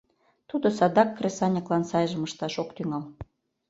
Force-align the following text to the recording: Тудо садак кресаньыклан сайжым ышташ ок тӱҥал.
Тудо 0.49 0.67
садак 0.77 1.09
кресаньыклан 1.17 1.83
сайжым 1.89 2.21
ышташ 2.27 2.53
ок 2.61 2.69
тӱҥал. 2.75 3.03